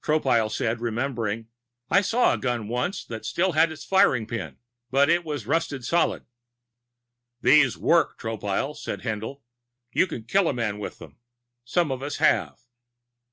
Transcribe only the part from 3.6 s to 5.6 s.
its firing pin. But it was